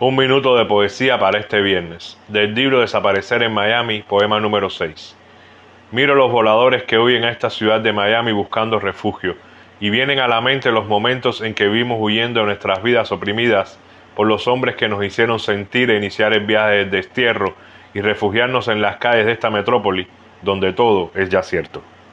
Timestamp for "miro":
5.90-6.14